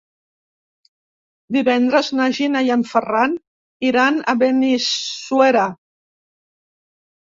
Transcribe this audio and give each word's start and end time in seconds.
Divendres 1.57 2.09
na 2.21 2.27
Gina 2.39 2.65
i 2.69 2.73
en 2.77 2.87
Ferran 2.95 3.39
iran 3.93 4.21
a 4.35 4.39
Benissuera. 4.45 5.73